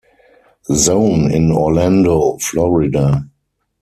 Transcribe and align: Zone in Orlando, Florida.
Zone 0.73 1.29
in 1.31 1.51
Orlando, 1.51 2.35
Florida. 2.39 3.23